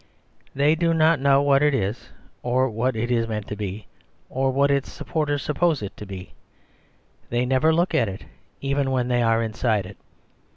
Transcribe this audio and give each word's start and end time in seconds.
They 0.55 0.73
do 0.73 0.95
not 0.95 1.19
know 1.19 1.43
what 1.43 1.61
it 1.61 1.75
is, 1.75 2.09
or 2.41 2.67
what 2.71 2.95
it 2.95 3.11
is 3.11 3.27
meant 3.27 3.45
to 3.49 3.55
be, 3.55 3.85
or 4.31 4.49
what 4.49 4.71
its 4.71 4.91
sup 4.91 5.09
porters 5.09 5.43
suppose 5.43 5.83
it 5.83 5.95
to 5.97 6.07
be; 6.07 6.33
they 7.29 7.45
never 7.45 7.71
look 7.71 7.93
at 7.93 8.09
it, 8.09 8.25
even 8.61 8.89
when 8.89 9.09
they 9.09 9.21
are 9.21 9.43
inside 9.43 9.85
it. 9.85 9.97